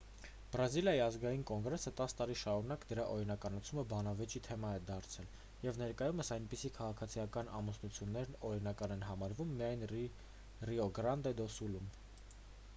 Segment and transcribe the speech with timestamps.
[0.53, 5.29] բրազիլիայի ազգային կոնգրեսը 10 տարի շարունակ դրա օրինականացումը բանավեճի թեմա է դարձրել
[5.65, 9.85] և ներկայումս այդպիսի քաղաքացիական ամուսնություններն օրինական են համարվում միայն
[10.71, 11.93] ռիո գրանդե դո սուլում